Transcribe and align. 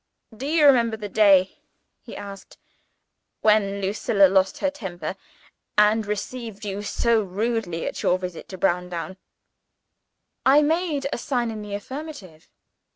"Do 0.35 0.47
you 0.47 0.65
remember 0.65 0.97
the 0.97 1.07
day," 1.09 1.59
he 2.01 2.15
asked, 2.17 2.57
"when 3.41 3.81
Lucilla 3.81 4.25
lost 4.29 4.57
her 4.57 4.71
temper, 4.71 5.15
and 5.77 6.07
received 6.07 6.65
you 6.65 6.81
so 6.81 7.21
rudely 7.21 7.85
at 7.85 8.01
your 8.01 8.17
visit 8.17 8.49
to 8.49 8.57
Browndown?" 8.57 9.17
I 10.43 10.63
made 10.63 11.05
a 11.13 11.19
sign 11.19 11.51
in 11.51 11.61
the 11.61 11.75
affirmative. 11.75 12.49